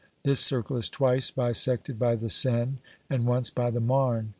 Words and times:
This 0.23 0.39
circle 0.39 0.77
is 0.77 0.89
twice 0.89 1.29
bisected 1.29 1.99
by 1.99 2.15
the 2.15 2.27
Seine, 2.27 2.77
and 3.07 3.27
once 3.27 3.51
by 3.51 3.69
the 3.69 3.79
Marne. 3.79 4.29